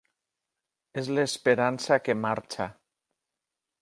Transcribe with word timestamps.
És 1.01 1.11
l’esperança 1.17 1.99
que 2.07 2.17
marxa. 2.25 2.67